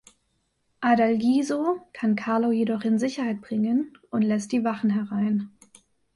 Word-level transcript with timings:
Adalgiso 0.79 1.79
kann 1.93 2.15
Carlo 2.15 2.49
jedoch 2.51 2.81
in 2.85 2.97
Sicherheit 2.97 3.39
bringen 3.41 3.95
und 4.09 4.23
lässt 4.23 4.51
die 4.51 4.63
Wachen 4.63 4.89
herein. 4.89 5.51